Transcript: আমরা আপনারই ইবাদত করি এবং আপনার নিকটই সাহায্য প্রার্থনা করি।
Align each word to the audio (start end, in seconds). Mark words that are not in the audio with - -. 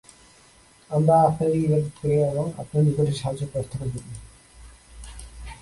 আমরা 0.91 1.15
আপনারই 1.27 1.59
ইবাদত 1.65 1.93
করি 1.99 2.15
এবং 2.31 2.45
আপনার 2.61 2.81
নিকটই 2.85 3.15
সাহায্য 3.21 3.43
প্রার্থনা 3.51 3.85
করি। 3.93 4.11